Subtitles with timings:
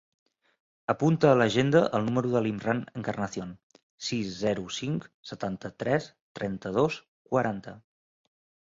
[0.93, 3.53] Apunta a l'agenda el número de l'Imran Encarnacion:
[4.09, 6.11] sis, zero, cinc, setanta-tres,
[6.43, 7.01] trenta-dos,
[7.33, 7.79] quaranta.